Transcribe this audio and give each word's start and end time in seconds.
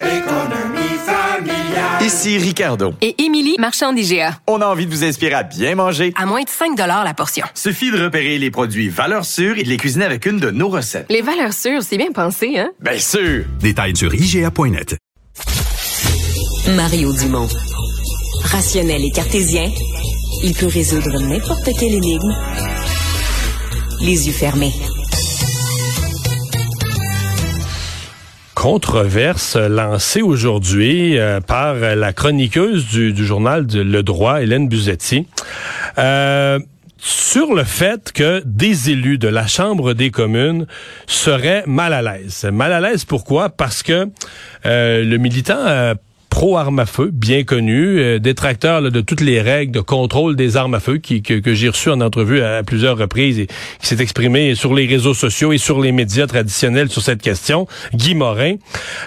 Économie 0.00 0.98
familiale. 1.06 2.02
Ici 2.02 2.36
Ricardo. 2.38 2.94
Et 3.00 3.14
Émilie, 3.22 3.54
marchand 3.58 3.92
d'IGA. 3.92 4.40
On 4.48 4.60
a 4.60 4.66
envie 4.66 4.86
de 4.86 4.90
vous 4.90 5.04
inspirer 5.04 5.34
à 5.34 5.42
bien 5.44 5.76
manger. 5.76 6.12
À 6.16 6.26
moins 6.26 6.42
de 6.42 6.48
5 6.48 6.76
la 6.76 7.14
portion. 7.14 7.46
Suffit 7.54 7.92
de 7.92 8.02
repérer 8.02 8.38
les 8.38 8.50
produits 8.50 8.88
valeurs 8.88 9.24
sûres 9.24 9.56
et 9.56 9.62
de 9.62 9.68
les 9.68 9.76
cuisiner 9.76 10.04
avec 10.04 10.26
une 10.26 10.40
de 10.40 10.50
nos 10.50 10.68
recettes. 10.68 11.06
Les 11.10 11.22
valeurs 11.22 11.52
sûres, 11.52 11.82
c'est 11.82 11.96
bien 11.96 12.10
pensé, 12.12 12.58
hein? 12.58 12.70
Bien 12.80 12.98
sûr! 12.98 13.44
Détails 13.60 13.96
sur 13.96 14.12
IGA.net. 14.12 14.96
Mario 16.74 17.12
Dumont. 17.12 17.48
Rationnel 18.42 19.04
et 19.04 19.10
cartésien, 19.12 19.70
il 20.42 20.54
peut 20.54 20.66
résoudre 20.66 21.20
n'importe 21.20 21.70
quelle 21.78 21.94
énigme 21.94 22.34
les 24.00 24.26
yeux 24.26 24.32
fermés. 24.32 24.72
Controverse 28.64 29.56
lancée 29.56 30.22
aujourd'hui 30.22 31.18
euh, 31.18 31.38
par 31.38 31.74
la 31.74 32.14
chroniqueuse 32.14 32.86
du, 32.86 33.26
journal 33.26 33.66
Le 33.70 34.02
Droit, 34.02 34.40
Hélène 34.40 34.68
Buzetti, 34.68 35.26
euh, 35.98 36.58
sur 36.96 37.52
le 37.54 37.62
fait 37.62 38.10
que 38.10 38.42
des 38.46 38.88
élus 38.88 39.18
de 39.18 39.28
la 39.28 39.46
Chambre 39.46 39.92
des 39.92 40.10
communes 40.10 40.66
seraient 41.06 41.64
mal 41.66 41.92
à 41.92 42.00
l'aise. 42.00 42.46
Mal 42.50 42.72
à 42.72 42.80
l'aise 42.80 43.04
pourquoi? 43.04 43.50
Parce 43.50 43.82
que 43.82 44.08
euh, 44.64 45.04
le 45.04 45.18
militant 45.18 45.58
euh, 45.58 45.94
pro-armes 46.34 46.80
à 46.80 46.86
feu, 46.86 47.10
bien 47.12 47.44
connu, 47.44 48.00
euh, 48.00 48.18
détracteur 48.18 48.82
de 48.82 49.00
toutes 49.00 49.20
les 49.20 49.40
règles 49.40 49.70
de 49.70 49.80
contrôle 49.80 50.34
des 50.34 50.56
armes 50.56 50.74
à 50.74 50.80
feu 50.80 50.96
qui, 50.96 51.22
que, 51.22 51.34
que 51.34 51.54
j'ai 51.54 51.68
reçu 51.68 51.90
en 51.90 52.00
entrevue 52.00 52.42
à, 52.42 52.64
plusieurs 52.64 52.98
reprises 52.98 53.38
et 53.38 53.46
qui 53.46 53.86
s'est 53.86 54.02
exprimé 54.02 54.56
sur 54.56 54.74
les 54.74 54.84
réseaux 54.84 55.14
sociaux 55.14 55.52
et 55.52 55.58
sur 55.58 55.80
les 55.80 55.92
médias 55.92 56.26
traditionnels 56.26 56.90
sur 56.90 57.02
cette 57.02 57.22
question, 57.22 57.68
Guy 57.94 58.16
Morin, 58.16 58.56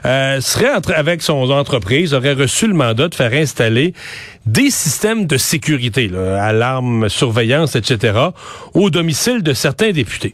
euh, 0.05 0.39
serait 0.39 0.71
avec 0.95 1.21
son 1.21 1.51
entreprise, 1.51 2.13
aurait 2.13 2.31
reçu 2.31 2.65
le 2.65 2.73
mandat 2.73 3.09
de 3.09 3.15
faire 3.15 3.33
installer 3.33 3.93
des 4.45 4.69
systèmes 4.69 5.25
de 5.25 5.35
sécurité, 5.35 6.07
là, 6.07 6.41
alarmes, 6.41 7.09
surveillance, 7.09 7.75
etc., 7.75 8.19
au 8.73 8.89
domicile 8.89 9.43
de 9.43 9.51
certains 9.51 9.91
députés. 9.91 10.33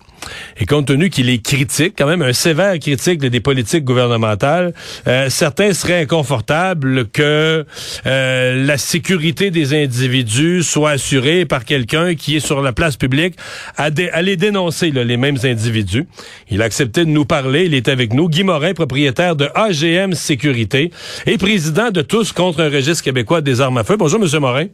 Et 0.57 0.65
compte 0.65 0.87
tenu 0.87 1.09
qu'il 1.09 1.29
est 1.29 1.39
critique, 1.43 1.93
quand 1.97 2.07
même 2.07 2.21
un 2.21 2.33
sévère 2.33 2.77
critique 2.79 3.19
des 3.19 3.39
politiques 3.39 3.83
gouvernementales, 3.83 4.73
euh, 5.07 5.29
certains 5.29 5.73
seraient 5.73 6.01
inconfortables 6.01 7.07
que 7.09 7.65
euh, 8.05 8.65
la 8.65 8.77
sécurité 8.77 9.51
des 9.51 9.73
individus 9.83 10.63
soit 10.63 10.91
assurée 10.91 11.45
par 11.45 11.65
quelqu'un 11.65 12.15
qui 12.15 12.35
est 12.35 12.39
sur 12.39 12.61
la 12.61 12.73
place 12.73 12.95
publique 12.97 13.35
à, 13.77 13.89
dé- 13.89 14.09
à 14.09 14.21
les 14.21 14.37
dénoncer, 14.37 14.91
là, 14.91 15.03
les 15.03 15.17
mêmes 15.17 15.37
individus. 15.43 16.05
Il 16.49 16.61
a 16.61 16.65
accepté 16.65 17.05
de 17.05 17.09
nous 17.09 17.25
parler. 17.25 17.65
Il 17.65 17.73
est 17.73 17.87
avec 17.87 18.13
nous. 18.13 18.29
Guy 18.29 18.43
Morin, 18.43 18.73
propriétaire 18.73 19.35
de 19.35 19.49
AGM 19.55 20.13
Sécurité 20.13 20.91
et 21.25 21.37
président 21.37 21.89
de 21.91 22.01
Tous 22.01 22.31
contre 22.31 22.61
un 22.61 22.69
registre 22.69 23.03
québécois 23.03 23.41
des 23.41 23.61
armes 23.61 23.77
à 23.77 23.83
feu. 23.83 23.95
Bonjour, 23.97 24.19
Monsieur 24.19 24.39
Morin. 24.39 24.67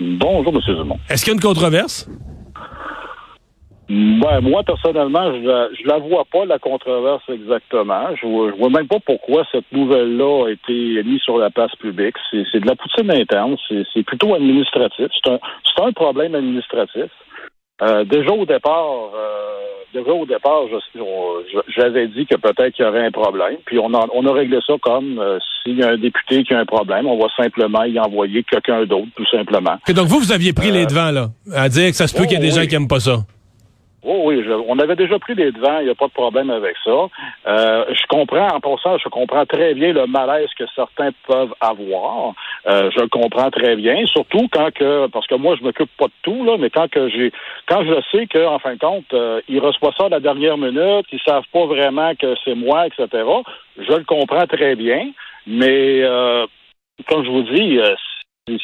Bonjour, 0.00 0.54
M. 0.54 0.74
Dumont. 0.76 0.98
Est-ce 1.08 1.24
qu'il 1.24 1.32
y 1.32 1.34
a 1.34 1.34
une 1.34 1.40
controverse? 1.40 2.08
Ben, 3.92 4.40
moi, 4.40 4.62
personnellement, 4.62 5.32
je 5.34 5.44
la, 5.44 5.68
je 5.74 5.84
la 5.84 5.98
vois 5.98 6.24
pas, 6.32 6.44
la 6.44 6.60
controverse 6.60 7.24
exactement. 7.28 8.14
Je 8.14 8.24
vois, 8.24 8.52
je 8.52 8.56
vois 8.56 8.70
même 8.70 8.86
pas 8.86 9.00
pourquoi 9.04 9.44
cette 9.50 9.70
nouvelle-là 9.72 10.46
a 10.46 10.50
été 10.50 11.02
mise 11.02 11.20
sur 11.22 11.38
la 11.38 11.50
place 11.50 11.74
publique. 11.74 12.14
C'est 12.30 12.44
c'est 12.52 12.60
de 12.60 12.68
la 12.68 12.76
poutine 12.76 13.10
interne. 13.10 13.56
C'est 13.68 13.82
c'est 13.92 14.04
plutôt 14.04 14.32
administratif. 14.32 15.08
C'est 15.12 15.32
un, 15.32 15.40
c'est 15.64 15.82
un 15.82 15.90
problème 15.92 16.36
administratif. 16.36 17.10
Euh, 17.82 18.04
déjà 18.04 18.30
au 18.30 18.44
départ, 18.44 19.10
euh, 19.12 19.58
déjà 19.92 20.12
au 20.12 20.24
départ, 20.24 20.62
j'avais 21.76 22.06
dit 22.08 22.26
que 22.26 22.36
peut-être 22.36 22.74
qu'il 22.74 22.84
y 22.84 22.88
aurait 22.88 23.06
un 23.06 23.10
problème. 23.10 23.56
Puis 23.64 23.80
on 23.80 23.92
a, 23.94 24.06
on 24.14 24.24
a 24.26 24.32
réglé 24.32 24.58
ça 24.64 24.74
comme 24.82 25.18
euh, 25.18 25.38
s'il 25.64 25.78
y 25.78 25.82
a 25.82 25.88
un 25.88 25.96
député 25.96 26.44
qui 26.44 26.54
a 26.54 26.60
un 26.60 26.64
problème, 26.66 27.06
on 27.06 27.18
va 27.18 27.26
simplement 27.36 27.82
y 27.82 27.98
envoyer 27.98 28.44
quelqu'un 28.44 28.84
d'autre, 28.84 29.08
tout 29.16 29.26
simplement. 29.32 29.78
Ok, 29.88 29.94
donc 29.94 30.06
vous, 30.06 30.20
vous 30.20 30.32
aviez 30.32 30.52
pris 30.52 30.68
Euh, 30.68 30.74
les 30.74 30.86
devants, 30.86 31.10
là, 31.10 31.30
à 31.56 31.68
dire 31.68 31.88
que 31.88 31.96
ça 31.96 32.06
se 32.06 32.14
peut 32.14 32.22
oh, 32.22 32.26
qu'il 32.28 32.38
y 32.38 32.40
ait 32.40 32.46
des 32.46 32.56
oui. 32.56 32.62
gens 32.62 32.68
qui 32.68 32.76
aiment 32.76 32.86
pas 32.86 33.00
ça. 33.00 33.16
Oh 34.02 34.22
oui, 34.24 34.42
je- 34.42 34.50
on 34.52 34.78
avait 34.78 34.96
déjà 34.96 35.18
pris 35.18 35.34
les 35.34 35.52
devants, 35.52 35.78
il 35.80 35.84
n'y 35.84 35.90
a 35.90 35.94
pas 35.94 36.06
de 36.06 36.12
problème 36.12 36.48
avec 36.50 36.74
ça. 36.84 37.08
Euh, 37.46 37.84
je 37.90 38.06
comprends, 38.08 38.48
en 38.48 38.60
passant, 38.60 38.96
je 38.96 39.08
comprends 39.10 39.44
très 39.44 39.74
bien 39.74 39.92
le 39.92 40.06
malaise 40.06 40.48
que 40.58 40.64
certains 40.74 41.10
peuvent 41.26 41.52
avoir. 41.60 42.32
Euh, 42.66 42.90
je 42.94 43.00
le 43.00 43.08
comprends 43.08 43.50
très 43.50 43.76
bien, 43.76 44.06
surtout 44.06 44.48
quand 44.50 44.72
que, 44.72 45.06
parce 45.08 45.26
que 45.26 45.34
moi, 45.34 45.54
je 45.58 45.64
m'occupe 45.64 45.90
pas 45.98 46.06
de 46.06 46.12
tout, 46.22 46.44
là, 46.44 46.56
mais 46.58 46.70
quand 46.70 46.88
que 46.90 47.10
j'ai, 47.10 47.30
quand 47.68 47.84
je 47.84 48.00
sais 48.10 48.26
qu'en 48.26 48.58
fin 48.58 48.74
de 48.74 48.78
compte, 48.78 49.12
euh, 49.12 49.42
ils 49.48 49.60
reçoivent 49.60 49.94
ça 49.98 50.06
à 50.06 50.08
la 50.08 50.20
dernière 50.20 50.56
minute, 50.56 51.06
ils 51.12 51.20
savent 51.26 51.44
pas 51.52 51.66
vraiment 51.66 52.14
que 52.14 52.34
c'est 52.44 52.54
moi, 52.54 52.86
etc. 52.86 53.06
Je 53.78 53.92
le 53.92 54.04
comprends 54.04 54.46
très 54.46 54.76
bien, 54.76 55.10
mais 55.46 56.00
euh, 56.02 56.46
comme 57.06 57.24
je 57.24 57.30
vous 57.30 57.42
dis, 57.42 57.78
euh, 57.78 57.94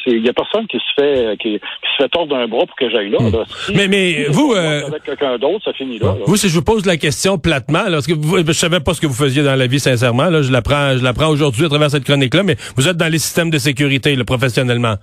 il 0.07 0.25
y 0.25 0.29
a 0.29 0.33
personne 0.33 0.65
qui 0.67 0.77
se 0.77 1.01
fait 1.01 1.37
qui, 1.39 1.53
qui 1.53 1.59
se 1.97 2.03
fait 2.03 2.09
tordre 2.09 2.35
d'un 2.35 2.47
bras 2.47 2.65
pour 2.65 2.75
que 2.75 2.89
j'aille 2.89 3.09
là. 3.09 3.17
là. 3.19 3.43
Si- 3.65 3.71
Hmm. 3.71 3.75
Mais- 3.77 3.87
mais 3.87 4.25
si 4.25 4.31
vous, 4.31 4.53
euh, 4.53 4.87
avec 4.87 5.03
quelqu'un 5.03 5.37
d'autre, 5.37 5.63
ça 5.65 5.73
finit 5.73 5.99
là. 5.99 6.07
là. 6.07 6.25
Vous, 6.25 6.37
si 6.37 6.49
je 6.49 6.53
vous 6.55 6.61
pose 6.63 6.85
la 6.85 6.97
question 6.97 7.37
platement, 7.37 7.83
là, 7.83 7.91
parce 7.91 8.07
que 8.07 8.13
vous, 8.13 8.37
je 8.45 8.51
savais 8.53 8.79
pas 8.79 8.93
ce 8.93 9.01
que 9.01 9.07
vous 9.07 9.13
faisiez 9.13 9.43
dans 9.43 9.55
la 9.55 9.67
vie, 9.67 9.79
sincèrement, 9.79 10.29
là, 10.29 10.41
je 10.41 10.51
l'apprends, 10.51 10.97
je 10.97 11.03
l'apprends 11.03 11.27
aujourd'hui 11.29 11.65
à 11.65 11.69
travers 11.69 11.89
cette 11.91 12.03
chronique-là, 12.03 12.43
mais 12.43 12.55
vous 12.75 12.87
êtes 12.87 12.97
dans 12.97 13.11
les 13.11 13.19
systèmes 13.19 13.49
de 13.49 13.57
sécurité, 13.57 14.15
là, 14.15 14.23
professionnellement. 14.23 14.95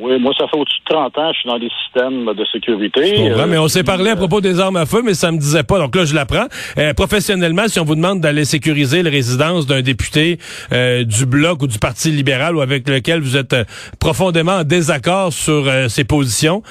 Oui, 0.00 0.18
moi, 0.18 0.32
ça 0.38 0.46
fait 0.48 0.56
au-dessus 0.56 0.80
de 0.88 0.94
30 0.94 1.18
ans, 1.18 1.32
je 1.32 1.38
suis 1.40 1.48
dans 1.48 1.58
des 1.58 1.68
systèmes 1.84 2.24
de 2.24 2.44
sécurité. 2.46 3.16
Je 3.16 3.32
Euh, 3.32 3.46
mais 3.46 3.58
on 3.58 3.68
s'est 3.68 3.84
parlé 3.84 4.08
à 4.08 4.14
euh, 4.14 4.16
propos 4.16 4.40
des 4.40 4.58
armes 4.58 4.76
à 4.76 4.86
feu, 4.86 5.02
mais 5.04 5.12
ça 5.12 5.30
me 5.30 5.36
disait 5.36 5.62
pas. 5.62 5.78
Donc 5.78 5.94
là, 5.94 6.06
je 6.06 6.14
l'apprends. 6.14 6.46
Euh, 6.78 6.94
professionnellement, 6.94 7.68
si 7.68 7.78
on 7.80 7.84
vous 7.84 7.96
demande 7.96 8.20
d'aller 8.20 8.46
sécuriser 8.46 9.02
la 9.02 9.10
résidence 9.10 9.66
d'un 9.66 9.82
député 9.82 10.38
euh, 10.72 11.04
du 11.04 11.26
Bloc 11.26 11.62
ou 11.62 11.66
du 11.66 11.78
Parti 11.78 12.10
libéral 12.10 12.56
ou 12.56 12.62
avec 12.62 12.88
lequel 12.88 13.20
vous 13.20 13.36
êtes 13.36 13.52
euh, 13.52 13.64
profondément 13.98 14.58
en 14.58 14.64
désaccord 14.64 15.34
sur 15.34 15.68
euh, 15.68 15.88
ses 15.88 16.04
positions, 16.04 16.62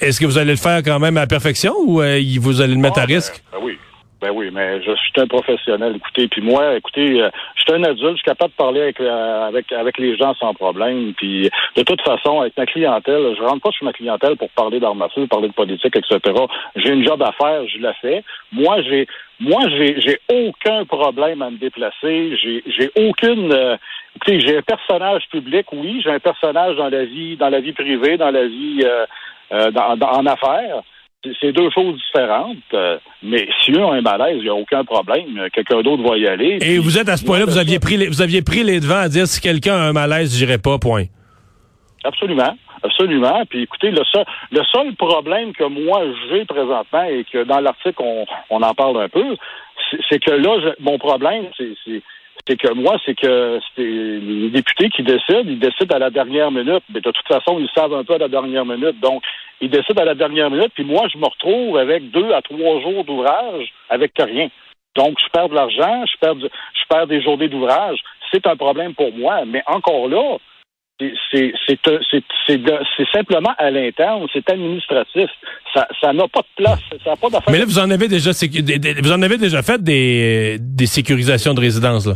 est-ce 0.00 0.18
que 0.18 0.24
vous 0.24 0.38
allez 0.38 0.52
le 0.52 0.56
faire 0.56 0.82
quand 0.82 0.98
même 0.98 1.18
à 1.18 1.20
la 1.20 1.26
perfection 1.26 1.74
ou 1.84 2.00
euh, 2.00 2.18
vous 2.40 2.62
allez 2.62 2.74
le 2.74 2.80
mettre 2.80 2.98
ah, 3.00 3.02
à 3.02 3.06
ben, 3.06 3.14
risque? 3.16 3.42
ben 3.52 3.58
oui. 3.62 3.76
Ben 4.20 4.30
oui, 4.32 4.50
mais 4.52 4.82
je 4.82 4.90
suis 4.96 5.12
un 5.18 5.28
professionnel. 5.28 5.94
Écoutez, 5.96 6.26
puis 6.26 6.42
moi, 6.42 6.74
écoutez, 6.76 7.22
euh, 7.22 7.30
je 7.54 7.62
suis 7.62 7.72
un 7.72 7.84
adulte, 7.84 8.14
je 8.14 8.16
suis 8.16 8.24
capable 8.24 8.50
de 8.50 8.56
parler 8.56 8.80
avec, 8.80 9.00
euh, 9.00 9.46
avec 9.46 9.70
avec 9.70 9.96
les 9.98 10.16
gens 10.16 10.34
sans 10.34 10.52
problème. 10.54 11.14
Puis 11.16 11.48
de 11.76 11.82
toute 11.84 12.02
façon, 12.02 12.40
avec 12.40 12.56
ma 12.56 12.66
clientèle, 12.66 13.36
je 13.38 13.42
rentre 13.44 13.60
pas 13.62 13.70
sur 13.70 13.84
ma 13.84 13.92
clientèle 13.92 14.36
pour 14.36 14.50
parler 14.50 14.80
d'armes 14.80 15.02
à 15.02 15.08
parler 15.30 15.46
de 15.48 15.52
politique, 15.52 15.94
etc. 15.94 16.18
J'ai 16.74 16.94
une 16.94 17.06
job 17.06 17.22
à 17.22 17.30
faire, 17.32 17.64
je 17.68 17.78
la 17.78 17.94
fais. 17.94 18.24
Moi, 18.50 18.82
j'ai 18.82 19.06
moi, 19.38 19.60
j'ai 19.68 20.00
j'ai 20.00 20.18
aucun 20.32 20.84
problème 20.84 21.40
à 21.42 21.50
me 21.50 21.58
déplacer. 21.58 22.36
J'ai 22.42 22.64
j'ai 22.66 22.90
aucune 22.96 23.52
euh, 23.52 23.76
écoutez, 24.16 24.40
j'ai 24.40 24.58
un 24.58 24.62
personnage 24.62 25.28
public, 25.30 25.66
oui, 25.72 26.00
j'ai 26.02 26.10
un 26.10 26.18
personnage 26.18 26.74
dans 26.76 26.88
la 26.88 27.04
vie, 27.04 27.36
dans 27.36 27.50
la 27.50 27.60
vie 27.60 27.72
privée, 27.72 28.16
dans 28.16 28.32
la 28.32 28.48
vie 28.48 28.80
euh, 28.82 29.06
euh, 29.52 29.70
dans- 29.70 29.96
en 30.10 30.26
affaires. 30.26 30.82
C'est- 31.24 31.52
deux 31.52 31.68
choses 31.70 31.96
différentes. 32.06 32.56
euh, 32.74 32.96
mais 33.22 33.48
si 33.64 33.72
eux 33.72 33.84
ont 33.84 33.90
un 33.92 34.00
malaise, 34.02 34.36
il 34.38 34.44
n'y 34.44 34.48
a 34.48 34.54
aucun 34.54 34.84
problème. 34.84 35.48
Quelqu'un 35.52 35.80
d'autre 35.82 36.02
va 36.08 36.16
y 36.16 36.26
aller. 36.28 36.58
Et 36.62 36.78
vous 36.78 36.96
êtes 36.96 37.08
à 37.08 37.16
ce 37.16 37.24
point-là, 37.24 37.44
vous 37.44 37.58
aviez 37.58 37.80
pris 37.80 37.96
les, 37.96 38.06
vous 38.06 38.22
aviez 38.22 38.40
pris 38.42 38.62
les 38.62 38.78
devants 38.78 39.00
à 39.00 39.08
dire 39.08 39.26
si 39.26 39.40
quelqu'un 39.40 39.74
a 39.74 39.80
un 39.88 39.92
malaise, 39.92 40.36
j'irai 40.36 40.58
pas, 40.58 40.78
point. 40.78 41.04
Absolument. 42.04 42.56
Absolument. 42.84 43.42
Puis 43.50 43.62
écoutez, 43.62 43.90
le 43.90 44.04
seul, 44.12 44.24
le 44.52 44.62
seul 44.72 44.94
problème 44.94 45.52
que 45.52 45.64
moi 45.64 46.02
j'ai 46.30 46.44
présentement 46.44 47.02
et 47.02 47.24
que 47.24 47.42
dans 47.42 47.58
l'article 47.58 48.00
on, 48.00 48.24
on 48.50 48.62
en 48.62 48.72
parle 48.74 49.02
un 49.02 49.08
peu, 49.08 49.24
c'est- 49.90 49.98
c'est 50.08 50.22
que 50.22 50.30
là, 50.30 50.60
je- 50.62 50.82
mon 50.84 50.96
problème, 50.98 51.46
c'est 51.56 51.74
c'est- 52.48 52.56
que 52.56 52.72
moi, 52.72 52.96
c'est 53.04 53.14
que 53.14 53.60
c'est 53.76 53.82
les 53.82 54.50
députés 54.50 54.88
qui 54.88 55.02
décident, 55.02 55.44
ils 55.46 55.58
décident 55.58 55.94
à 55.94 55.98
la 55.98 56.10
dernière 56.10 56.50
minute. 56.50 56.82
Mais 56.92 57.00
de 57.00 57.10
toute 57.10 57.28
façon, 57.28 57.58
ils 57.60 57.68
savent 57.74 57.94
un 57.94 58.02
peu 58.04 58.14
à 58.14 58.18
la 58.18 58.28
dernière 58.28 58.64
minute. 58.64 58.98
Donc, 59.00 59.22
ils 59.60 59.70
décident 59.70 60.02
à 60.02 60.06
la 60.06 60.14
dernière 60.14 60.50
minute, 60.50 60.72
puis 60.74 60.84
moi, 60.84 61.06
je 61.12 61.18
me 61.18 61.26
retrouve 61.26 61.76
avec 61.78 62.10
deux 62.10 62.32
à 62.32 62.40
trois 62.42 62.80
jours 62.80 63.04
d'ouvrage 63.04 63.68
avec 63.90 64.12
rien. 64.18 64.48
Donc, 64.96 65.18
je 65.20 65.28
perds 65.32 65.50
de 65.50 65.54
l'argent, 65.54 66.04
je 66.10 66.16
perds, 66.20 66.38
je 66.40 66.84
perds 66.88 67.06
des 67.06 67.22
journées 67.22 67.48
d'ouvrage. 67.48 67.98
C'est 68.32 68.46
un 68.46 68.56
problème 68.56 68.94
pour 68.94 69.12
moi. 69.16 69.44
Mais 69.46 69.62
encore 69.66 70.08
là, 70.08 70.38
c'est- 71.30 71.52
c'est 71.66 73.08
simplement 73.12 73.54
à 73.58 73.70
l'interne, 73.70 74.26
c'est 74.32 74.48
administratif. 74.50 75.30
Ça 75.74 76.12
n'a 76.12 76.26
pas 76.28 76.40
de 76.40 76.54
place, 76.56 76.80
ça 77.04 77.14
pas. 77.16 77.28
Mais 77.50 77.58
là, 77.58 77.64
vous 77.64 77.78
en 77.78 77.90
avez 77.90 78.08
déjà, 78.08 78.30
vous 78.32 79.12
en 79.12 79.22
avez 79.22 79.38
déjà 79.38 79.62
fait 79.62 79.80
des, 79.82 80.56
des 80.58 80.86
sécurisations 80.86 81.54
de 81.54 81.60
résidence, 81.60 82.06
là? 82.06 82.14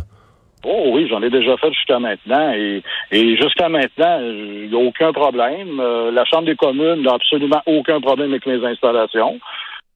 Oh 0.65 0.91
oui, 0.93 1.07
j'en 1.09 1.21
ai 1.21 1.29
déjà 1.29 1.57
fait 1.57 1.71
jusqu'à 1.73 1.99
maintenant. 1.99 2.53
Et, 2.53 2.81
et 3.11 3.37
jusqu'à 3.37 3.69
maintenant, 3.69 4.19
il 4.21 4.69
n'y 4.69 4.75
a 4.75 4.77
aucun 4.77 5.11
problème. 5.11 5.79
Euh, 5.79 6.11
la 6.11 6.23
Chambre 6.25 6.45
des 6.45 6.55
communes 6.55 7.01
n'a 7.01 7.13
absolument 7.13 7.61
aucun 7.65 7.99
problème 7.99 8.31
avec 8.31 8.45
mes 8.45 8.65
installations. 8.65 9.39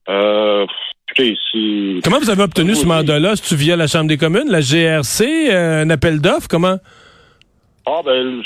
Euh, 0.08 0.66
écoutez, 1.08 1.36
si... 1.50 2.00
Comment 2.04 2.18
vous 2.18 2.30
avez 2.30 2.42
obtenu 2.42 2.74
ce 2.74 2.86
mandat-là? 2.86 3.36
Si 3.36 3.42
tu 3.42 3.56
via 3.56 3.76
la 3.76 3.86
Chambre 3.86 4.08
des 4.08 4.18
communes, 4.18 4.48
la 4.48 4.60
GRC, 4.60 5.50
euh, 5.50 5.82
un 5.84 5.90
appel 5.90 6.20
d'offres? 6.20 6.48
Comment? 6.48 6.76
Ah 7.90 8.02
ben 8.04 8.42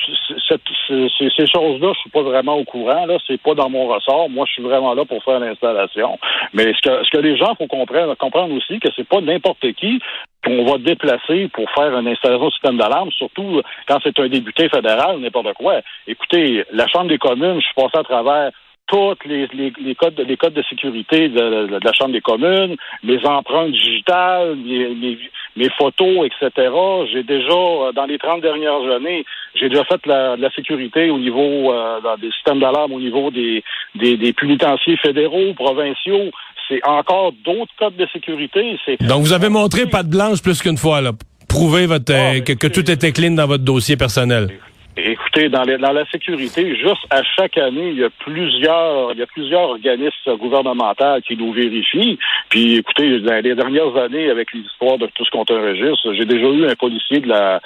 ces 0.46 1.46
choses-là, 1.46 1.92
je 1.94 2.00
suis 2.00 2.10
pas 2.10 2.22
vraiment 2.22 2.54
au 2.54 2.64
courant. 2.64 3.06
Là, 3.06 3.16
c'est 3.26 3.40
pas 3.40 3.54
dans 3.54 3.68
mon 3.68 3.88
ressort. 3.88 4.30
Moi, 4.30 4.44
je 4.46 4.52
suis 4.52 4.62
vraiment 4.62 4.94
là 4.94 5.04
pour 5.04 5.22
faire 5.24 5.40
l'installation. 5.40 6.16
Mais 6.52 6.72
ce 6.72 6.80
que 6.80 7.04
ce 7.04 7.10
que 7.10 7.18
les 7.18 7.36
gens 7.36 7.54
faut 7.56 7.66
comprendre, 7.66 8.14
comprendre 8.16 8.54
aussi, 8.54 8.78
que 8.78 8.88
c'est 8.94 9.08
pas 9.08 9.20
n'importe 9.20 9.72
qui 9.72 9.98
qu'on 10.44 10.64
va 10.64 10.78
déplacer 10.78 11.48
pour 11.52 11.70
faire 11.72 11.96
une 11.98 12.08
installation 12.08 12.46
de 12.46 12.52
système 12.52 12.76
d'alarme, 12.78 13.10
surtout 13.12 13.62
quand 13.86 13.98
c'est 14.02 14.18
un 14.18 14.28
député 14.28 14.68
fédéral, 14.68 15.18
n'importe 15.18 15.52
quoi. 15.54 15.80
Écoutez, 16.06 16.64
la 16.72 16.86
Chambre 16.88 17.08
des 17.08 17.18
communes, 17.18 17.60
je 17.60 17.66
suis 17.66 17.74
passé 17.74 17.98
à 17.98 18.02
travers 18.02 18.50
tous 18.88 19.14
les, 19.24 19.48
codes 19.94 20.18
les 20.26 20.36
codes 20.36 20.52
de 20.54 20.62
sécurité 20.64 21.28
de, 21.28 21.78
la 21.82 21.92
Chambre 21.92 22.12
des 22.12 22.20
communes, 22.20 22.76
les 23.04 23.24
empreintes 23.24 23.70
digitales, 23.70 24.56
mes, 24.56 24.88
mes- 24.94 25.18
mes 25.56 25.68
photos, 25.78 26.26
etc. 26.26 26.70
J'ai 27.12 27.22
déjà, 27.22 27.52
euh, 27.52 27.92
dans 27.92 28.06
les 28.06 28.18
30 28.18 28.40
dernières 28.40 28.82
années, 28.90 29.24
j'ai 29.54 29.68
déjà 29.68 29.84
fait 29.84 30.04
la, 30.06 30.36
la 30.36 30.50
sécurité 30.50 31.10
au 31.10 31.18
niveau 31.18 31.72
euh, 31.72 32.00
des 32.20 32.30
systèmes 32.32 32.58
d'alarme 32.60 32.92
au 32.92 33.00
niveau 33.00 33.30
des, 33.30 33.62
des, 33.94 34.16
des 34.16 34.32
pénitenciers 34.32 34.96
fédéraux, 34.96 35.52
provinciaux. 35.54 36.30
C'est 36.72 36.88
encore 36.88 37.32
d'autres 37.44 37.72
codes 37.78 37.96
de 37.96 38.06
sécurité. 38.12 38.78
Donc, 39.00 39.22
vous 39.22 39.32
avez 39.34 39.48
montré 39.50 39.86
patte 39.86 40.08
blanche 40.08 40.40
plus 40.42 40.62
qu'une 40.62 40.78
fois, 40.78 41.00
là. 41.02 41.10
Prouver 41.48 41.84
votre, 41.86 42.12
Ah, 42.14 42.36
euh, 42.36 42.40
que, 42.40 42.66
tout 42.66 42.90
était 42.90 43.12
clean 43.12 43.32
dans 43.32 43.46
votre 43.46 43.62
dossier 43.64 43.96
personnel. 43.98 44.48
Écoutez, 44.96 45.48
dans, 45.50 45.62
les- 45.64 45.76
dans 45.78 45.92
la 45.92 46.04
sécurité, 46.06 46.76
juste 46.76 47.04
à 47.10 47.22
chaque 47.36 47.56
année, 47.58 47.90
il 47.90 47.98
y 47.98 48.04
a 48.04 48.10
plusieurs, 48.20 49.12
il 49.12 49.18
y 49.18 49.22
a 49.22 49.26
plusieurs 49.26 49.68
organismes 49.70 50.36
gouvernementaux 50.38 51.20
qui 51.26 51.36
nous 51.36 51.52
vérifient. 51.52 52.18
Puis, 52.48 52.76
écoutez, 52.76 53.20
dans 53.20 53.42
les 53.42 53.54
dernières 53.54 53.94
années, 53.96 54.30
avec 54.30 54.48
les 54.54 54.60
histoires 54.60 54.98
de 54.98 55.06
tout 55.14 55.24
ce 55.24 55.30
qu'on 55.30 55.44
enregistre, 55.50 56.12
j'ai 56.14 56.24
déjà 56.26 56.46
eu 56.46 56.66
un 56.66 56.74
policier 56.74 57.20
de 57.20 57.28
la, 57.28 57.60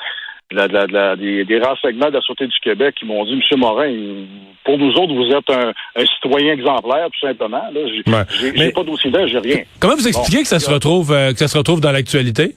la- 0.53 0.69
la- 0.69 0.87
la- 0.87 1.17
des, 1.17 1.45
des 1.45 1.59
renseignements 1.61 2.09
de 2.09 2.15
la 2.15 2.21
Sûreté 2.21 2.47
du 2.47 2.59
Québec 2.63 2.95
qui 2.99 3.05
m'ont 3.05 3.25
dit, 3.25 3.35
Monsieur 3.37 3.57
Morin, 3.57 3.93
pour 4.65 4.79
nous 4.79 4.93
autres, 4.95 5.13
vous 5.15 5.31
êtes 5.33 5.51
un, 5.51 5.73
un 5.97 6.07
citoyen 6.07 6.53
exemplaire, 6.55 7.09
tout 7.13 7.27
simplement. 7.27 7.65
Là, 7.73 7.81
j'ai 7.87 8.11
Ouais. 8.13 8.23
j'ai- 8.41 8.53
Mais- 8.53 8.59
j'ai 8.67 8.73
pas 8.73 8.83
d'aussi 8.85 9.11
j'ai 9.13 9.39
rien. 9.39 9.63
Comment 9.81 9.95
vous 9.97 10.07
expliquez 10.09 10.43
que 10.43 10.49
ça 10.49 10.59
se 10.61 10.71
retrouve, 10.71 11.13
euh, 11.13 11.33
que 11.33 11.39
ça 11.39 11.49
se 11.49 11.59
retrouve 11.59 11.81
dans 11.81 11.93
l'actualité? 11.93 12.55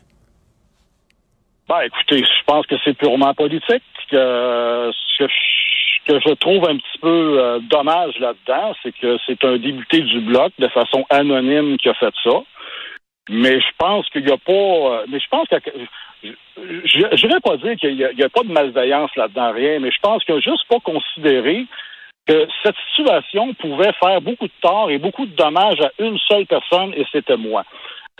Ben, 1.68 1.82
écoutez, 1.82 2.20
je 2.24 2.44
pense 2.46 2.66
que 2.66 2.76
c'est 2.84 2.98
purement 2.98 3.34
politique. 3.34 3.84
Que, 4.10 4.92
ce 4.92 5.24
que 5.24 5.28
je, 5.30 6.12
que 6.14 6.20
je 6.28 6.34
trouve 6.36 6.68
un 6.68 6.78
petit 6.78 6.98
peu 7.00 7.40
euh, 7.40 7.60
dommage 7.70 8.18
là-dedans, 8.20 8.74
c'est 8.82 8.92
que 8.98 9.18
c'est 9.28 9.44
un 9.46 9.58
député 9.58 10.02
du 10.02 10.20
bloc 10.22 10.52
de 10.58 10.68
façon 10.70 11.06
anonyme 11.12 11.78
qui 11.78 11.90
a 11.90 11.94
fait 11.94 12.14
ça. 12.24 12.42
Mais 13.30 13.60
je 13.60 13.68
pense 13.78 14.10
qu'il 14.10 14.26
n'y 14.26 14.32
a 14.32 14.38
pas. 14.38 14.52
euh, 14.52 15.06
mais 15.10 15.20
je 15.20 15.28
pense 15.30 15.48
que. 15.48 15.58
Je 16.86 17.00
ne 17.00 17.16
dirais 17.16 17.40
pas 17.44 17.58
dire 17.58 17.76
qu'il 17.78 17.96
n'y 17.96 18.24
a, 18.24 18.30
pas 18.30 18.44
de 18.44 18.52
malveillance 18.52 19.16
là-dedans, 19.16 19.52
rien, 19.52 19.80
mais 19.80 19.92
je 19.92 20.00
pense 20.02 20.24
qu'il 20.24 20.36
n'a 20.36 20.42
juste 20.42 20.68
pas 20.70 20.80
considéré 20.80 21.66
que 22.28 22.48
cette 22.64 22.76
situation 22.90 23.54
pouvait 23.56 23.92
faire 24.04 24.22
beaucoup 24.22 24.46
de 24.46 24.54
tort 24.62 24.92
et 24.92 25.00
beaucoup 25.00 25.26
de 25.26 25.36
dommages 25.36 25.82
à 25.82 25.92
une 26.00 26.18
seule 26.20 26.46
personne, 26.46 26.94
et 26.96 27.06
c'était 27.12 27.38
moi. 27.38 27.64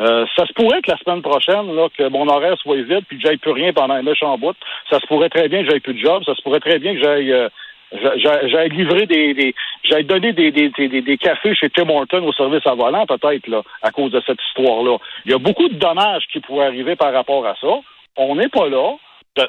Euh, 0.02 0.26
ça 0.36 0.46
se 0.48 0.54
pourrait 0.54 0.82
que 0.82 0.90
la 0.92 0.98
semaine 0.98 1.22
prochaine, 1.22 1.68
que 1.98 2.08
mon 2.10 2.28
horaire 2.28 2.58
soit 2.58 2.82
vide 2.82 3.04
puis 3.08 3.18
que 3.18 3.28
j'aille 3.28 3.38
plus 3.38 3.52
rien 3.52 3.74
pendant 3.74 3.96
un 3.96 4.02
méchant 4.02 4.38
bout. 4.38 4.56
Ça 4.90 5.00
se 5.00 5.06
pourrait 5.08 5.30
très 5.30 5.50
bien 5.50 5.62
que 5.64 5.70
j'aille 5.70 5.82
plus 5.82 5.94
de 5.94 6.00
job. 6.00 6.24
Ça 6.26 6.34
se 6.36 6.42
pourrait 6.42 6.62
très 6.62 6.80
bien 6.80 6.94
que 6.96 7.04
j'aille 7.04 7.34
euh, 7.34 7.50
j'a- 7.92 8.18
j'a- 8.18 8.48
j'aille 8.48 8.70
livrer 8.70 9.06
des, 9.08 9.34
des 9.34 9.54
j'aille 9.84 10.06
donner 10.06 10.32
des 10.32 11.18
cafés 11.18 11.54
chez 11.54 11.70
Tim 11.70 11.90
Horton 11.90 12.24
au 12.26 12.32
service 12.32 12.66
à 12.66 12.76
volant, 12.76 13.06
peut-être, 13.06 13.48
là, 13.48 13.62
à 13.82 13.92
cause 13.92 14.12
de 14.12 14.22
cette 14.26 14.40
histoire-là. 14.50 14.98
Il 15.26 15.32
y 15.32 15.36
a 15.36 15.38
beaucoup 15.38 15.68
de 15.68 15.76
dommages 15.76 16.24
qui 16.32 16.40
pourraient 16.40 16.68
arriver 16.68 16.96
par 16.96 17.12
rapport 17.12 17.46
à 17.46 17.56
ça. 17.60 17.80
On 18.20 18.36
n'est 18.36 18.50
pas 18.50 18.68
là. 18.68 18.96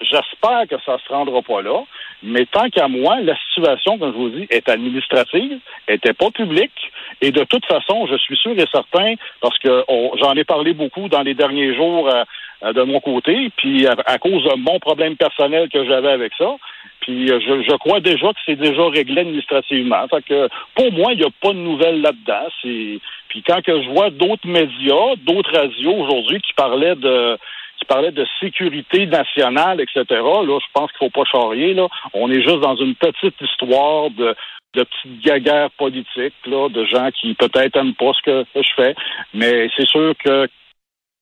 J'espère 0.03 0.69
que 0.69 0.77
ça 0.87 0.99
se 0.99 1.13
rendra 1.13 1.43
pas 1.43 1.63
là. 1.63 1.83
Mais 2.23 2.47
tant 2.47 2.69
qu'à 2.71 2.87
moi, 2.87 3.21
la 3.21 3.35
situation, 3.49 3.99
comme 3.99 4.13
je 4.13 4.17
vous 4.17 4.29
dis, 4.29 4.47
est 4.51 4.69
administrative, 4.69 5.59
était 5.89 6.13
pas 6.13 6.31
publique. 6.31 6.93
Et 7.21 7.33
de 7.33 7.43
toute 7.43 7.67
façon, 7.67 8.07
je 8.07 8.17
suis 8.19 8.37
sûr 8.37 8.53
et 8.53 8.67
certain, 8.71 9.15
parce 9.41 9.59
que 9.59 9.85
on- 9.89 10.13
j'en 10.19 10.35
ai 10.35 10.45
parlé 10.45 10.75
beaucoup 10.75 11.09
dans 11.09 11.23
les 11.23 11.35
derniers 11.35 11.75
jours 11.75 12.09
euh, 12.09 12.23
euh, 12.63 12.73
de 12.73 12.83
mon 12.83 13.01
côté, 13.01 13.51
puis 13.57 13.87
à, 13.89 14.19
cause 14.19 14.45
de 14.45 14.57
mon 14.59 14.79
problème 14.79 15.17
personnel 15.17 15.69
que 15.71 15.85
j'avais 15.85 16.11
avec 16.11 16.33
ça. 16.39 16.57
Puis 17.01 17.33
euh, 17.33 17.41
je, 17.41 17.77
crois 17.79 18.01
déjà 18.01 18.29
que 18.29 18.41
c'est 18.47 18.57
déjà 18.57 18.87
réglé 18.89 19.23
administrativement. 19.23 20.07
Fait 20.09 20.23
que 20.23 20.49
pour 20.77 20.93
moi, 20.93 21.13
il 21.13 21.19
n'y 21.19 21.25
a 21.25 21.31
pas 21.41 21.53
de 21.55 21.59
nouvelles 21.59 22.03
là-dedans. 22.03 22.49
Puis 22.63 23.43
quand 23.47 23.63
que 23.63 23.83
je 23.83 23.89
vois 23.89 24.11
d'autres 24.11 24.47
médias, 24.47 25.17
d'autres 25.25 25.53
radios 25.53 25.95
aujourd'hui 25.95 26.41
qui 26.43 26.53
parlaient 26.53 26.97
de 26.97 27.39
qui 27.81 27.87
parlaient 27.87 28.13
de 28.13 28.27
sécurité 28.39 29.07
nationale, 29.07 29.81
etc. 29.81 30.05
Là, 30.09 30.59
je 30.61 30.73
pense 30.73 30.91
qu'il 30.93 30.99
faut 30.99 31.11
pas 31.11 31.25
charrier. 31.31 31.75
Là, 31.75 31.89
on 32.13 32.31
est 32.31 32.43
juste 32.43 32.61
dans 32.61 32.77
une 32.77 32.95
petite 32.95 33.41
histoire 33.41 34.11
de 34.11 34.37
de 34.75 34.85
petites 34.85 35.25
gaguères 35.25 35.71
politiques, 35.73 36.47
là, 36.47 36.69
de 36.69 36.85
gens 36.85 37.09
qui 37.11 37.35
peut-être 37.35 37.77
aiment 37.77 37.95
pas 37.95 38.13
ce 38.13 38.23
que 38.23 38.45
je 38.55 38.71
fais, 38.77 38.95
mais 39.35 39.69
c'est 39.77 39.89
sûr 39.89 40.15
que 40.25 40.49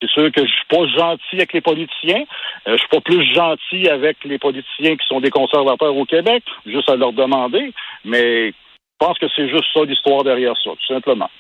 c'est 0.01 0.11
sûr 0.11 0.31
que 0.31 0.43
je 0.43 0.51
suis 0.51 0.67
pas 0.69 0.87
gentil 0.87 1.37
avec 1.37 1.53
les 1.53 1.61
politiciens. 1.61 2.25
Euh, 2.69 2.73
je 2.73 2.77
suis 2.77 2.89
pas 2.89 3.01
plus 3.01 3.25
gentil 3.35 3.89
avec 3.89 4.19
les 4.25 4.39
politiciens 4.39 4.97
qui 4.97 5.07
sont 5.09 5.21
des 5.21 5.31
conservateurs 5.31 5.97
au 5.97 6.05
Québec, 6.05 6.45
juste 6.67 6.89
à 6.89 6.95
leur 6.95 7.13
demander. 7.13 7.73
Mais 8.05 8.51
je 8.51 9.07
pense 9.07 9.19
que 9.19 9.27
c'est 9.35 9.49
juste 9.49 9.65
ça 9.75 9.85
l'histoire 9.85 10.23
derrière 10.23 10.55
ça, 10.63 10.71
tout 10.71 10.95
simplement. 10.95 11.31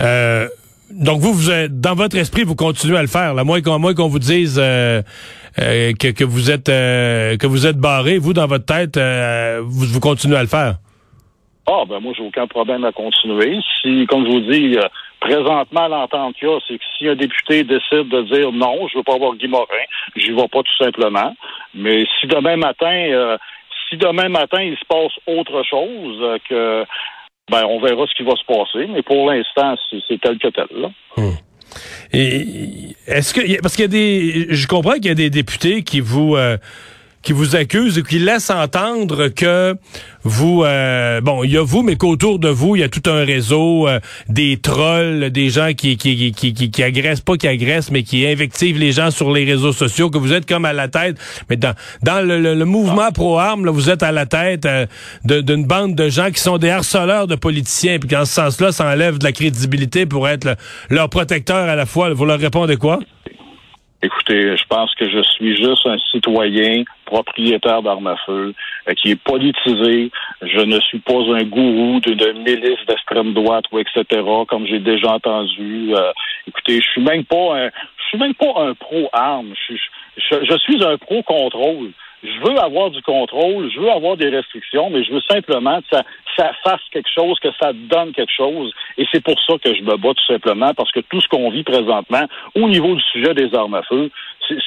Euh, 0.00 0.48
donc 0.90 1.20
vous, 1.20 1.32
vous 1.32 1.50
êtes, 1.50 1.80
dans 1.80 1.94
votre 1.94 2.16
esprit, 2.16 2.44
vous 2.44 2.54
continuez 2.54 2.96
à 2.96 3.02
le 3.02 3.08
faire. 3.08 3.34
Là, 3.34 3.44
moins 3.44 3.60
qu'on 3.62 3.80
qu'on 3.94 4.08
vous 4.08 4.18
dise 4.18 4.58
euh, 4.62 5.02
euh, 5.58 5.92
que, 5.98 6.08
que 6.08 6.24
vous 6.24 6.50
êtes 6.50 6.68
euh, 6.68 7.36
que 7.36 7.46
vous 7.46 7.66
êtes 7.66 7.78
barré, 7.78 8.18
vous 8.18 8.32
dans 8.32 8.46
votre 8.46 8.66
tête, 8.66 8.96
euh, 8.96 9.60
vous, 9.64 9.86
vous 9.86 10.00
continuez 10.00 10.36
à 10.36 10.42
le 10.42 10.48
faire. 10.48 10.76
Ah, 11.66 11.84
ben 11.88 11.98
moi, 12.00 12.12
j'ai 12.16 12.22
aucun 12.22 12.46
problème 12.46 12.84
à 12.84 12.92
continuer. 12.92 13.58
Si, 13.80 14.06
comme 14.06 14.26
je 14.26 14.32
vous 14.32 14.52
dis, 14.52 14.76
euh, 14.76 14.86
présentement, 15.20 15.88
l'entente 15.88 16.36
qu'il 16.36 16.48
y 16.48 16.52
a, 16.52 16.58
c'est 16.68 16.76
que 16.76 16.84
si 16.98 17.08
un 17.08 17.16
député 17.16 17.64
décide 17.64 18.08
de 18.10 18.22
dire 18.34 18.52
non, 18.52 18.86
je 18.88 18.98
veux 18.98 19.04
pas 19.04 19.14
avoir 19.14 19.34
Guy 19.36 19.48
Morin, 19.48 19.66
j'y 20.14 20.32
vais 20.32 20.48
pas 20.48 20.62
tout 20.62 20.84
simplement. 20.84 21.34
Mais 21.74 22.04
si 22.20 22.26
demain 22.26 22.56
matin, 22.56 23.38
si 23.88 23.96
demain 23.96 24.28
matin, 24.28 24.62
il 24.62 24.76
se 24.76 24.84
passe 24.86 25.12
autre 25.26 25.62
chose, 25.62 26.38
que 26.48 26.84
ben 27.50 27.64
on 27.64 27.80
verra 27.80 28.06
ce 28.06 28.14
qui 28.14 28.22
va 28.22 28.34
se 28.36 28.44
passer. 28.46 28.86
Mais 28.92 29.02
pour 29.02 29.30
l'instant, 29.30 29.74
c'est 29.90 30.20
tel 30.20 30.38
que 30.38 30.48
tel. 30.48 30.66
Là. 30.70 30.90
Et 32.12 32.94
est-ce 33.06 33.34
que 33.34 33.60
parce 33.60 33.74
qu'il 33.74 33.84
y 33.84 33.86
a 33.86 33.88
des, 33.88 34.46
je 34.50 34.66
comprends 34.66 34.94
qu'il 34.94 35.06
y 35.06 35.10
a 35.10 35.14
des 35.14 35.30
députés 35.30 35.82
qui 35.82 36.00
vous 36.00 36.36
euh, 36.36 36.56
qui 37.24 37.32
vous 37.32 37.56
accusent 37.56 37.98
ou 37.98 38.02
qui 38.02 38.18
laissent 38.18 38.50
entendre 38.50 39.28
que 39.28 39.74
vous, 40.24 40.62
euh, 40.64 41.20
bon, 41.20 41.42
il 41.44 41.52
y 41.52 41.56
a 41.58 41.62
vous, 41.64 41.82
mais 41.82 41.96
qu'autour 41.96 42.38
de 42.38 42.48
vous, 42.48 42.76
il 42.76 42.80
y 42.80 42.82
a 42.82 42.88
tout 42.88 43.02
un 43.10 43.24
réseau, 43.24 43.88
euh, 43.88 43.98
des 44.28 44.58
trolls, 44.58 45.30
des 45.30 45.48
gens 45.50 45.72
qui 45.76 45.96
qui, 45.96 46.32
qui, 46.32 46.52
qui, 46.52 46.70
qui 46.70 46.82
agressent, 46.82 47.20
pas 47.22 47.36
qui 47.36 47.48
agressent, 47.48 47.90
mais 47.90 48.02
qui 48.02 48.26
invectivent 48.26 48.78
les 48.78 48.92
gens 48.92 49.10
sur 49.10 49.32
les 49.32 49.44
réseaux 49.44 49.72
sociaux, 49.72 50.10
que 50.10 50.18
vous 50.18 50.32
êtes 50.32 50.46
comme 50.46 50.64
à 50.66 50.72
la 50.72 50.88
tête, 50.88 51.16
mais 51.50 51.56
dans, 51.56 51.74
dans 52.02 52.20
le, 52.26 52.38
le- 52.40 52.54
le 52.54 52.64
mouvement 52.64 53.10
pro-armes, 53.10 53.64
là, 53.64 53.70
vous 53.72 53.90
êtes 53.90 54.02
à 54.02 54.12
la 54.12 54.26
tête 54.26 54.66
euh, 54.66 54.86
d'une 55.24 55.64
bande 55.66 55.94
de 55.94 56.08
gens 56.10 56.30
qui 56.30 56.40
sont 56.40 56.58
des 56.58 56.70
harceleurs 56.70 57.26
de 57.26 57.34
politiciens, 57.36 57.98
puis 57.98 58.08
qu'en 58.08 58.24
ce 58.26 58.34
sens-là, 58.34 58.70
ça 58.72 58.86
enlève 58.90 59.18
de 59.18 59.24
la 59.24 59.32
crédibilité 59.32 60.06
pour 60.06 60.28
être 60.28 60.44
le- 60.44 60.56
leur 60.96 61.08
protecteur 61.08 61.68
à 61.68 61.74
la 61.74 61.86
fois. 61.86 62.12
Vous 62.12 62.24
leur 62.26 62.38
répondez 62.38 62.76
quoi? 62.76 62.98
Écoutez, 64.02 64.54
je 64.56 64.62
pense 64.68 64.94
que 64.96 65.08
je 65.08 65.22
suis 65.22 65.56
juste 65.56 65.86
un 65.86 65.96
citoyen 66.12 66.84
propriétaire 67.14 67.82
d'armes 67.82 68.08
à 68.08 68.16
feu 68.26 68.54
euh, 68.88 68.94
qui 68.94 69.12
est 69.12 69.22
politisé. 69.22 70.10
Je 70.42 70.60
ne 70.60 70.80
suis 70.80 70.98
pas 70.98 71.20
un 71.38 71.44
gourou 71.44 72.00
d'une 72.00 72.42
milice 72.42 72.84
d'extrême 72.88 73.32
droite 73.32 73.66
ou 73.70 73.78
etc. 73.78 74.02
comme 74.48 74.66
j'ai 74.66 74.80
déjà 74.80 75.12
entendu. 75.12 75.94
Euh, 75.94 76.12
écoutez, 76.48 76.80
je 76.80 76.88
suis 76.90 77.02
même 77.02 77.24
pas 77.24 77.56
un, 77.56 77.66
je 77.66 78.04
suis 78.08 78.18
même 78.18 78.34
pas 78.34 78.52
un 78.56 78.74
pro 78.74 79.08
armes. 79.12 79.54
Je, 79.68 79.74
je, 80.16 80.44
je 80.44 80.58
suis 80.58 80.84
un 80.84 80.98
pro 80.98 81.22
contrôle. 81.22 81.92
Je 82.24 82.40
veux 82.40 82.58
avoir 82.58 82.90
du 82.90 83.02
contrôle, 83.02 83.70
je 83.70 83.78
veux 83.78 83.90
avoir 83.90 84.16
des 84.16 84.30
restrictions, 84.30 84.88
mais 84.88 85.04
je 85.04 85.12
veux 85.12 85.20
simplement 85.30 85.80
que 85.82 85.98
ça 86.36 86.52
fasse 86.64 86.80
quelque 86.90 87.10
chose, 87.14 87.38
que 87.38 87.50
ça 87.60 87.72
donne 87.74 88.12
quelque 88.12 88.32
chose. 88.34 88.72
Et 88.96 89.04
c'est 89.12 89.22
pour 89.22 89.38
ça 89.46 89.58
que 89.62 89.74
je 89.74 89.82
me 89.82 89.96
bats 89.98 90.14
tout 90.14 90.32
simplement, 90.32 90.72
parce 90.72 90.90
que 90.90 91.00
tout 91.00 91.20
ce 91.20 91.28
qu'on 91.28 91.50
vit 91.50 91.64
présentement 91.64 92.24
au 92.54 92.66
niveau 92.66 92.94
du 92.94 93.02
sujet 93.12 93.34
des 93.34 93.54
armes 93.54 93.74
à 93.74 93.82
feu, 93.82 94.10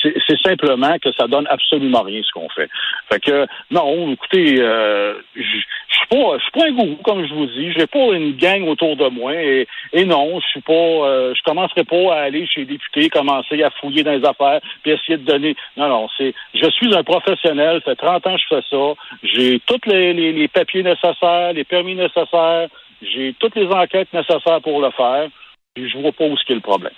c'est- 0.02 0.42
simplement 0.44 0.98
que 1.00 1.12
ça 1.14 1.28
donne 1.28 1.48
absolument 1.50 2.04
rien 2.04 2.22
ce 2.24 2.32
qu'on 2.32 2.50
fait. 2.50 2.70
Fait 3.12 3.20
que 3.20 3.46
non, 3.72 4.12
écoutez, 4.12 4.58
euh, 4.60 5.16
je 5.36 5.42
suis 5.42 6.08
pas, 6.10 6.38
je 6.38 6.44
suis 6.44 6.52
pas 6.52 6.66
un 6.68 6.72
gourou, 6.72 6.96
comme 7.04 7.26
je 7.26 7.34
vous 7.34 7.48
dis. 7.48 7.74
J'ai 7.74 7.88
pas 7.88 8.14
une 8.14 8.36
gang 8.38 8.68
autour 8.68 8.96
de 8.96 9.10
moi. 9.10 9.34
Et, 9.34 9.68
non, 10.06 10.40
je 10.40 10.48
suis 10.48 10.62
pas, 10.62 10.74
euh, 10.74 11.34
je 11.36 11.42
commencerai 11.44 11.84
pas 11.84 12.14
à 12.16 12.22
aller 12.24 12.46
chez 12.48 12.62
les 12.62 12.78
députés, 12.78 13.10
commencer 13.10 13.62
à 13.64 13.70
fouiller 13.72 14.04
dans 14.04 14.12
les 14.12 14.26
affaires, 14.26 14.62
puis 14.84 14.92
essayer 14.92 15.18
de 15.18 15.26
donner. 15.26 15.56
Non, 15.76 15.90
non, 15.90 16.08
c'est, 16.18 16.34
je 16.54 16.70
suis 16.72 16.96
un 16.96 17.04
professionnel. 17.04 17.82
Ça 17.86 17.92
fait 17.92 17.96
30 17.98 18.28
ans 18.28 18.36
que 18.36 18.42
je 18.42 18.56
fais 18.56 18.64
ça. 18.70 18.94
J'ai 19.24 19.60
tous 19.66 19.90
les 19.90 20.48
papiers 20.48 20.84
nécessaires, 20.84 21.54
les 21.54 21.64
permis 21.64 21.96
nécessaires. 21.96 22.68
J'ai 23.02 23.36
toutes 23.40 23.56
les 23.56 23.68
enquêtes 23.68 24.12
nécessaires 24.14 24.62
pour 24.62 24.82
le 24.82 24.92
faire. 24.92 25.28
Puis 25.74 25.90
je 25.90 25.98
vois 25.98 26.12
pas 26.12 26.26
où 26.26 26.34
est 26.34 26.54
le 26.54 26.60
problème. 26.60 26.94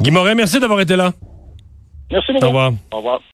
Guy 0.00 0.10
Morin, 0.10 0.34
merci 0.34 0.60
d'avoir 0.60 0.80
été 0.80 0.96
là. 0.96 1.12
Merci 2.10 2.32
beaucoup. 2.32 2.44
Au 2.44 2.48
revoir. 2.48 2.72
Au 2.90 2.96
revoir. 2.98 3.22